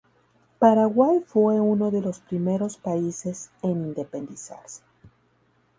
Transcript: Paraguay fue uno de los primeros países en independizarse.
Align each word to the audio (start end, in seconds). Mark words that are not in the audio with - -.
Paraguay 0.57 1.19
fue 1.27 1.59
uno 1.61 1.91
de 1.91 2.01
los 2.01 2.21
primeros 2.21 2.75
países 2.77 3.51
en 3.61 3.83
independizarse. 3.89 4.81